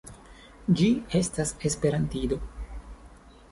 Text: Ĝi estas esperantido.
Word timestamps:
Ĝi 0.79 0.87
estas 1.19 1.53
esperantido. 1.71 2.43